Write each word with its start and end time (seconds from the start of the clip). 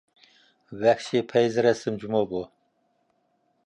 ۋەھشىي 0.85 1.23
پەيزى 1.33 1.67
رەسىم 1.69 2.03
جۇمۇ 2.05 2.27
بۇ! 2.35 2.43